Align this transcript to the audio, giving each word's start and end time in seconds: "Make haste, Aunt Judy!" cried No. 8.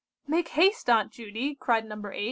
"Make 0.25 0.47
haste, 0.47 0.89
Aunt 0.89 1.11
Judy!" 1.11 1.53
cried 1.53 1.85
No. 1.85 2.01
8. 2.11 2.19